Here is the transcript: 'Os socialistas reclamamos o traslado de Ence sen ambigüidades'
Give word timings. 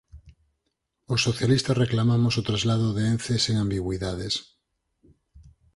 'Os 1.11 1.21
socialistas 1.27 1.79
reclamamos 1.83 2.33
o 2.41 2.45
traslado 2.49 2.87
de 2.95 3.01
Ence 3.13 3.33
sen 3.45 3.55
ambigüidades' 3.57 4.35